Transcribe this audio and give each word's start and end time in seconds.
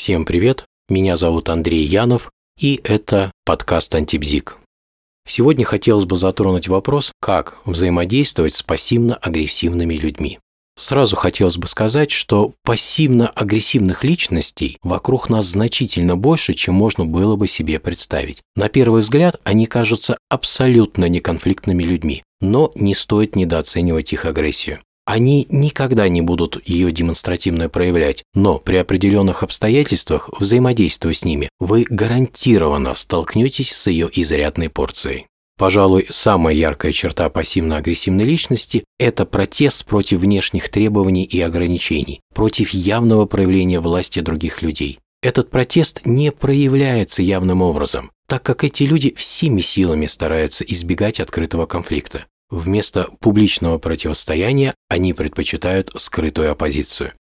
Всем 0.00 0.24
привет, 0.24 0.64
меня 0.88 1.18
зовут 1.18 1.50
Андрей 1.50 1.84
Янов, 1.84 2.30
и 2.58 2.80
это 2.84 3.30
подкаст 3.44 3.94
«Антибзик». 3.94 4.56
Сегодня 5.28 5.66
хотелось 5.66 6.06
бы 6.06 6.16
затронуть 6.16 6.68
вопрос, 6.68 7.12
как 7.20 7.58
взаимодействовать 7.66 8.54
с 8.54 8.62
пассивно-агрессивными 8.62 9.92
людьми. 9.92 10.38
Сразу 10.78 11.16
хотелось 11.16 11.58
бы 11.58 11.68
сказать, 11.68 12.10
что 12.10 12.54
пассивно-агрессивных 12.64 14.02
личностей 14.02 14.78
вокруг 14.82 15.28
нас 15.28 15.44
значительно 15.44 16.16
больше, 16.16 16.54
чем 16.54 16.76
можно 16.76 17.04
было 17.04 17.36
бы 17.36 17.46
себе 17.46 17.78
представить. 17.78 18.40
На 18.56 18.70
первый 18.70 19.02
взгляд 19.02 19.38
они 19.44 19.66
кажутся 19.66 20.16
абсолютно 20.30 21.10
неконфликтными 21.10 21.82
людьми, 21.82 22.22
но 22.40 22.72
не 22.74 22.94
стоит 22.94 23.36
недооценивать 23.36 24.14
их 24.14 24.24
агрессию. 24.24 24.80
Они 25.04 25.46
никогда 25.50 26.08
не 26.08 26.20
будут 26.20 26.60
ее 26.68 26.92
демонстративно 26.92 27.68
проявлять, 27.68 28.22
но 28.34 28.58
при 28.58 28.76
определенных 28.76 29.42
обстоятельствах, 29.42 30.30
взаимодействуя 30.38 31.14
с 31.14 31.24
ними, 31.24 31.48
вы 31.58 31.84
гарантированно 31.88 32.94
столкнетесь 32.94 33.72
с 33.72 33.86
ее 33.88 34.08
изрядной 34.12 34.68
порцией. 34.68 35.26
Пожалуй, 35.60 36.06
самая 36.08 36.54
яркая 36.54 36.92
черта 36.92 37.28
пассивно-агрессивной 37.28 38.24
личности– 38.24 38.84
это 38.98 39.26
протест 39.26 39.84
против 39.84 40.20
внешних 40.20 40.70
требований 40.70 41.24
и 41.24 41.38
ограничений, 41.40 42.20
против 42.34 42.70
явного 42.70 43.26
проявления 43.26 43.80
власти 43.80 44.20
других 44.20 44.62
людей. 44.62 44.98
Этот 45.22 45.50
протест 45.50 46.00
не 46.06 46.32
проявляется 46.32 47.22
явным 47.22 47.60
образом, 47.60 48.10
так 48.26 48.42
как 48.42 48.64
эти 48.64 48.84
люди 48.84 49.12
всеми 49.14 49.60
силами 49.60 50.06
стараются 50.06 50.64
избегать 50.64 51.20
открытого 51.20 51.66
конфликта. 51.66 52.24
Вместо 52.50 53.04
публичного 53.20 53.78
противостояния 53.78 54.74
они 54.88 55.14
предпочитают 55.14 55.92
скрытую 55.96 56.50
оппозицию. 56.50 57.12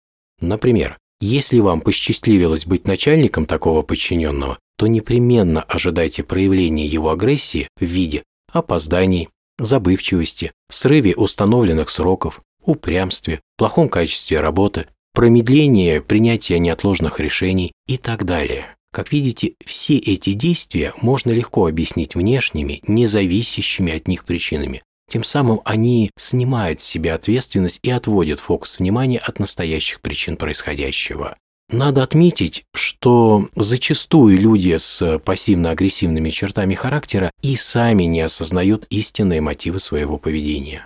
Например, 0.41 0.97
если 1.21 1.59
вам 1.59 1.81
посчастливилось 1.81 2.65
быть 2.65 2.87
начальником 2.87 3.45
такого 3.45 3.83
подчиненного, 3.83 4.57
то 4.77 4.87
непременно 4.87 5.61
ожидайте 5.61 6.23
проявления 6.23 6.85
его 6.85 7.11
агрессии 7.11 7.67
в 7.77 7.83
виде 7.85 8.23
опозданий, 8.51 9.29
забывчивости, 9.59 10.51
срыве 10.71 11.13
установленных 11.15 11.89
сроков, 11.89 12.41
упрямстве, 12.63 13.41
плохом 13.57 13.89
качестве 13.89 14.39
работы, 14.39 14.87
промедлении 15.13 15.99
принятия 15.99 16.57
неотложных 16.57 17.19
решений 17.19 17.73
и 17.87 17.97
так 17.97 18.25
далее. 18.25 18.75
Как 18.91 19.11
видите, 19.11 19.53
все 19.63 19.97
эти 19.97 20.33
действия 20.33 20.93
можно 21.01 21.29
легко 21.29 21.67
объяснить 21.67 22.15
внешними, 22.15 22.81
независящими 22.87 23.93
от 23.93 24.07
них 24.07 24.25
причинами. 24.25 24.81
Тем 25.09 25.23
самым 25.23 25.59
они 25.65 26.11
снимают 26.17 26.81
с 26.81 26.85
себя 26.85 27.15
ответственность 27.15 27.79
и 27.81 27.89
отводят 27.89 28.39
фокус 28.39 28.77
внимания 28.77 29.17
от 29.17 29.39
настоящих 29.39 30.01
причин 30.01 30.37
происходящего. 30.37 31.35
Надо 31.71 32.01
отметить, 32.01 32.63
что 32.73 33.47
зачастую 33.55 34.39
люди 34.39 34.75
с 34.77 35.19
пассивно-агрессивными 35.19 36.29
чертами 36.29 36.75
характера 36.75 37.31
и 37.41 37.55
сами 37.55 38.03
не 38.03 38.21
осознают 38.21 38.85
истинные 38.89 39.41
мотивы 39.41 39.79
своего 39.79 40.17
поведения. 40.17 40.85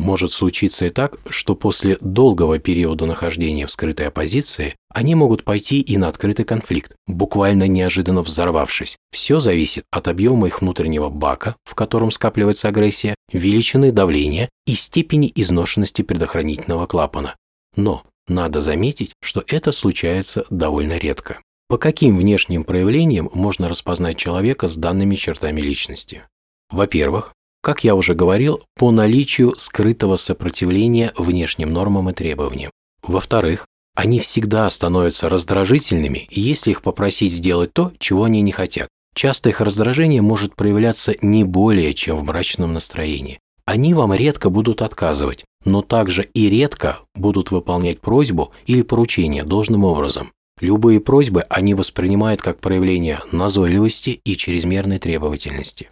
Может 0.00 0.32
случиться 0.32 0.86
и 0.86 0.88
так, 0.88 1.18
что 1.28 1.54
после 1.54 1.98
долгого 2.00 2.58
периода 2.58 3.04
нахождения 3.04 3.66
в 3.66 3.70
скрытой 3.70 4.06
оппозиции 4.08 4.74
они 4.88 5.14
могут 5.14 5.44
пойти 5.44 5.82
и 5.82 5.98
на 5.98 6.08
открытый 6.08 6.46
конфликт, 6.46 6.96
буквально 7.06 7.68
неожиданно 7.68 8.22
взорвавшись. 8.22 8.96
Все 9.12 9.40
зависит 9.40 9.84
от 9.90 10.08
объема 10.08 10.46
их 10.46 10.62
внутреннего 10.62 11.10
бака, 11.10 11.54
в 11.64 11.74
котором 11.74 12.12
скапливается 12.12 12.68
агрессия, 12.68 13.14
величины 13.30 13.92
давления 13.92 14.48
и 14.66 14.74
степени 14.74 15.30
изношенности 15.34 16.00
предохранительного 16.00 16.86
клапана. 16.86 17.36
Но 17.76 18.02
надо 18.26 18.62
заметить, 18.62 19.12
что 19.20 19.44
это 19.48 19.70
случается 19.70 20.46
довольно 20.48 20.96
редко. 20.96 21.40
По 21.68 21.76
каким 21.76 22.16
внешним 22.16 22.64
проявлениям 22.64 23.28
можно 23.34 23.68
распознать 23.68 24.16
человека 24.16 24.66
с 24.66 24.78
данными 24.78 25.14
чертами 25.14 25.60
личности? 25.60 26.22
Во-первых, 26.70 27.34
как 27.62 27.84
я 27.84 27.94
уже 27.94 28.14
говорил, 28.14 28.62
по 28.76 28.90
наличию 28.90 29.54
скрытого 29.56 30.16
сопротивления 30.16 31.12
внешним 31.16 31.72
нормам 31.72 32.10
и 32.10 32.12
требованиям. 32.12 32.70
Во-вторых, 33.02 33.66
они 33.94 34.20
всегда 34.20 34.68
становятся 34.70 35.28
раздражительными, 35.28 36.26
если 36.30 36.70
их 36.70 36.82
попросить 36.82 37.32
сделать 37.32 37.72
то, 37.72 37.92
чего 37.98 38.24
они 38.24 38.40
не 38.40 38.52
хотят. 38.52 38.88
Часто 39.14 39.50
их 39.50 39.60
раздражение 39.60 40.22
может 40.22 40.54
проявляться 40.54 41.14
не 41.20 41.44
более, 41.44 41.92
чем 41.94 42.16
в 42.16 42.24
мрачном 42.24 42.72
настроении. 42.72 43.38
Они 43.64 43.94
вам 43.94 44.14
редко 44.14 44.50
будут 44.50 44.82
отказывать, 44.82 45.44
но 45.64 45.82
также 45.82 46.24
и 46.34 46.48
редко 46.48 47.00
будут 47.14 47.50
выполнять 47.50 48.00
просьбу 48.00 48.52
или 48.66 48.82
поручение 48.82 49.44
должным 49.44 49.84
образом. 49.84 50.32
Любые 50.60 51.00
просьбы 51.00 51.42
они 51.48 51.74
воспринимают 51.74 52.42
как 52.42 52.60
проявление 52.60 53.20
назойливости 53.32 54.20
и 54.24 54.36
чрезмерной 54.36 54.98
требовательности. 54.98 55.88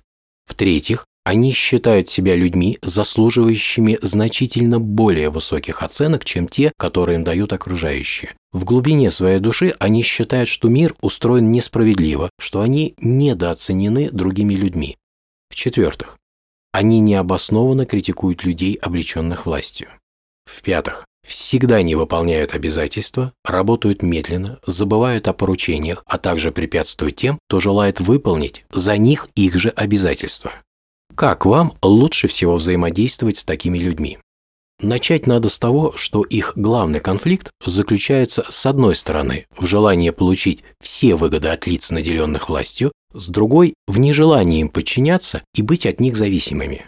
В-третьих, 0.46 1.06
они 1.28 1.52
считают 1.52 2.08
себя 2.08 2.34
людьми, 2.34 2.78
заслуживающими 2.80 3.98
значительно 4.00 4.80
более 4.80 5.28
высоких 5.28 5.82
оценок, 5.82 6.24
чем 6.24 6.48
те, 6.48 6.72
которые 6.78 7.16
им 7.16 7.24
дают 7.24 7.52
окружающие. 7.52 8.32
В 8.50 8.64
глубине 8.64 9.10
своей 9.10 9.38
души 9.38 9.74
они 9.78 10.02
считают, 10.02 10.48
что 10.48 10.70
мир 10.70 10.94
устроен 11.02 11.50
несправедливо, 11.50 12.30
что 12.40 12.62
они 12.62 12.94
недооценены 13.02 14.10
другими 14.10 14.54
людьми. 14.54 14.96
В-четвертых, 15.50 16.16
они 16.72 16.98
необоснованно 16.98 17.84
критикуют 17.84 18.44
людей, 18.44 18.76
облеченных 18.76 19.44
властью. 19.44 19.88
В-пятых, 20.46 21.04
всегда 21.26 21.82
не 21.82 21.94
выполняют 21.94 22.54
обязательства, 22.54 23.34
работают 23.44 24.02
медленно, 24.02 24.60
забывают 24.66 25.28
о 25.28 25.34
поручениях, 25.34 26.02
а 26.06 26.16
также 26.16 26.52
препятствуют 26.52 27.16
тем, 27.16 27.38
кто 27.48 27.60
желает 27.60 28.00
выполнить 28.00 28.64
за 28.72 28.96
них 28.96 29.28
их 29.34 29.56
же 29.56 29.68
обязательства. 29.68 30.52
Как 31.18 31.44
вам 31.44 31.72
лучше 31.82 32.28
всего 32.28 32.54
взаимодействовать 32.54 33.38
с 33.38 33.44
такими 33.44 33.76
людьми? 33.76 34.18
Начать 34.80 35.26
надо 35.26 35.48
с 35.48 35.58
того, 35.58 35.92
что 35.96 36.22
их 36.22 36.52
главный 36.54 37.00
конфликт 37.00 37.50
заключается 37.66 38.46
с 38.48 38.64
одной 38.66 38.94
стороны 38.94 39.48
в 39.58 39.66
желании 39.66 40.10
получить 40.10 40.62
все 40.80 41.16
выгоды 41.16 41.48
от 41.48 41.66
лиц, 41.66 41.90
наделенных 41.90 42.48
властью, 42.48 42.92
с 43.12 43.26
другой– 43.30 43.74
в 43.88 43.98
нежелании 43.98 44.60
им 44.60 44.68
подчиняться 44.68 45.42
и 45.56 45.62
быть 45.62 45.86
от 45.86 45.98
них 45.98 46.16
зависимыми. 46.16 46.86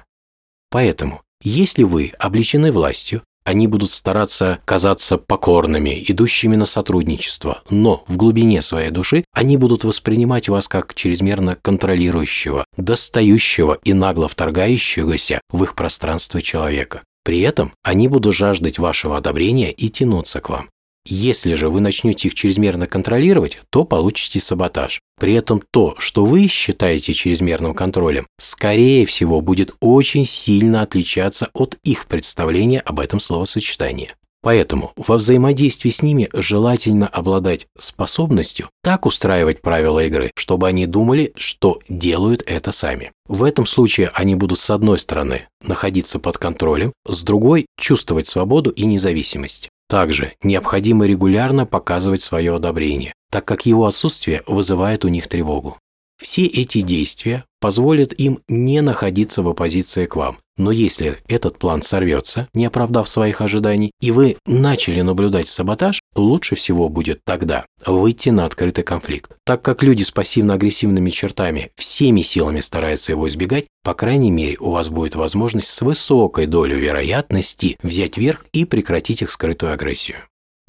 Поэтому, 0.71 1.23
если 1.43 1.83
вы 1.83 2.13
обличены 2.17 2.71
властью, 2.71 3.25
они 3.51 3.67
будут 3.67 3.91
стараться 3.91 4.61
казаться 4.65 5.19
покорными, 5.19 6.05
идущими 6.07 6.55
на 6.55 6.67
сотрудничество, 6.67 7.63
но 7.69 8.05
в 8.07 8.17
глубине 8.17 8.63
своей 8.63 8.91
души 8.91 9.25
они 9.33 9.57
будут 9.57 9.83
воспринимать 9.83 10.49
вас 10.49 10.69
как 10.69 10.95
чрезмерно 10.95 11.57
контролирующего, 11.57 12.65
достающего 12.77 13.79
и 13.83 13.93
нагло 13.93 14.29
вторгающегося 14.29 15.41
в 15.51 15.65
их 15.65 15.75
пространство 15.75 16.41
человека. 16.41 17.03
При 17.25 17.41
этом 17.41 17.73
они 17.83 18.07
будут 18.07 18.37
жаждать 18.37 18.79
вашего 18.79 19.17
одобрения 19.17 19.73
и 19.73 19.89
тянуться 19.91 20.41
к 20.41 20.49
вам. 20.49 20.71
Если 21.05 21.55
же 21.55 21.69
вы 21.69 21.81
начнете 21.81 22.29
их 22.29 22.35
чрезмерно 22.35 22.87
контролировать, 22.87 23.61
то 23.71 23.85
получите 23.85 24.39
саботаж. 24.39 25.01
При 25.21 25.35
этом 25.35 25.63
то, 25.71 25.95
что 25.99 26.25
вы 26.25 26.47
считаете 26.47 27.13
чрезмерным 27.13 27.75
контролем, 27.75 28.27
скорее 28.39 29.05
всего 29.05 29.43
будет 29.43 29.75
очень 29.81 30.25
сильно 30.25 30.81
отличаться 30.81 31.51
от 31.53 31.77
их 31.85 32.07
представления 32.07 32.81
об 32.81 33.01
этом 33.01 33.21
словосочетании. 33.21 34.15
Поэтому 34.43 34.93
во 34.97 35.19
взаимодействии 35.19 35.91
с 35.91 36.01
ними 36.01 36.31
желательно 36.33 37.07
обладать 37.07 37.67
способностью 37.79 38.71
так 38.83 39.05
устраивать 39.05 39.61
правила 39.61 40.03
игры, 40.07 40.31
чтобы 40.35 40.67
они 40.67 40.87
думали, 40.87 41.35
что 41.37 41.81
делают 41.91 42.43
это 42.47 42.73
сами. 42.73 43.13
В 43.29 43.43
этом 43.43 43.67
случае 43.67 44.11
они 44.15 44.35
будут 44.35 44.59
с 44.59 44.71
одной 44.71 44.99
стороны 44.99 45.49
находиться 45.63 46.19
под 46.19 46.39
контролем, 46.39 46.95
с 47.07 47.23
другой 47.23 47.67
чувствовать 47.79 48.27
свободу 48.27 48.71
и 48.71 48.87
независимость. 48.87 49.69
Также 49.91 50.33
необходимо 50.43 51.07
регулярно 51.07 51.67
показывать 51.67 52.23
свое 52.23 52.55
одобрение, 52.55 53.13
так 53.31 53.45
как 53.45 53.67
его 53.67 53.87
отсутствие 53.87 54.43
вызывает 54.47 55.05
у 55.05 55.09
них 55.09 55.29
тревогу. 55.29 55.79
Все 56.21 56.45
эти 56.45 56.83
действия 56.83 57.45
позволят 57.61 58.13
им 58.13 58.41
не 58.47 58.83
находиться 58.83 59.43
в 59.43 59.49
оппозиции 59.49 60.05
к 60.05 60.17
вам. 60.17 60.39
Но 60.59 60.71
если 60.71 61.17
этот 61.29 61.59
план 61.59 61.81
сорвется, 61.81 62.47
не 62.53 62.67
оправдав 62.67 63.09
своих 63.09 63.41
ожиданий, 63.41 63.93
и 64.03 64.11
вы 64.11 64.37
начали 64.45 65.01
наблюдать 65.01 65.49
саботаж, 65.49 66.01
то 66.15 66.23
лучше 66.23 66.57
всего 66.57 66.91
будет 66.91 67.21
тогда 67.25 67.65
выйти 67.87 68.29
на 68.29 68.45
открытый 68.45 68.85
конфликт. 68.85 69.37
Так 69.47 69.63
как 69.63 69.83
люди 69.83 70.03
с 70.03 70.11
пассивно-агрессивными 70.11 71.09
чертами 71.09 71.71
всеми 71.77 72.21
силами 72.21 72.61
стараются 72.61 73.13
его 73.13 73.27
избегать, 73.27 73.69
по 73.83 73.95
крайней 73.95 74.31
мере 74.31 74.59
у 74.61 74.71
вас 74.71 74.91
будет 74.91 75.15
возможность 75.15 75.69
с 75.69 75.81
высокой 75.81 76.45
долей 76.45 76.77
вероятности 76.77 77.79
взять 77.83 78.19
верх 78.19 78.45
и 78.53 78.67
прекратить 78.67 79.23
их 79.23 79.31
скрытую 79.31 79.73
агрессию. 79.73 80.19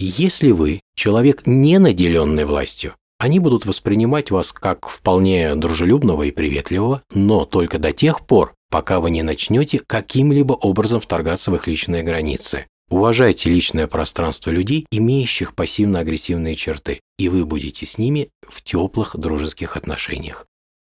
Если 0.03 0.49
вы 0.49 0.81
человек, 0.95 1.45
не 1.45 1.77
наделенный 1.77 2.45
властью, 2.45 2.95
они 3.19 3.37
будут 3.37 3.67
воспринимать 3.67 4.31
вас 4.31 4.51
как 4.51 4.89
вполне 4.89 5.53
дружелюбного 5.53 6.23
и 6.23 6.31
приветливого, 6.31 7.03
но 7.13 7.45
только 7.45 7.77
до 7.77 7.91
тех 7.91 8.25
пор, 8.25 8.55
пока 8.71 8.99
вы 8.99 9.11
не 9.11 9.21
начнете 9.21 9.79
каким-либо 9.85 10.53
образом 10.53 11.01
вторгаться 11.01 11.51
в 11.51 11.55
их 11.55 11.67
личные 11.67 12.01
границы. 12.01 12.65
Уважайте 12.89 13.51
личное 13.51 13.85
пространство 13.85 14.49
людей, 14.49 14.87
имеющих 14.89 15.53
пассивно-агрессивные 15.53 16.55
черты, 16.55 16.99
и 17.19 17.29
вы 17.29 17.45
будете 17.45 17.85
с 17.85 17.99
ними 17.99 18.29
в 18.49 18.63
теплых 18.63 19.15
дружеских 19.15 19.77
отношениях. 19.77 20.47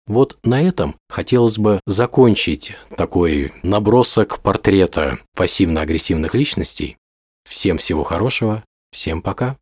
Вот 0.06 0.38
на 0.44 0.62
этом 0.62 0.96
хотелось 1.10 1.58
бы 1.58 1.80
закончить 1.88 2.74
такой 2.96 3.52
набросок 3.64 4.42
портрета 4.44 5.18
пассивно-агрессивных 5.36 6.36
личностей. 6.36 6.98
Всем 7.50 7.80
всего 7.80 8.04
хорошего, 8.04 8.64
всем 8.92 9.22
пока. 9.22 9.58